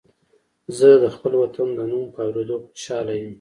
زه 0.77 0.89
د 1.03 1.05
خپل 1.15 1.33
وطن 1.41 1.67
د 1.77 1.79
نوم 1.91 2.05
په 2.15 2.19
اورېدو 2.27 2.55
خوشاله 2.67 3.13
یم 3.19 3.29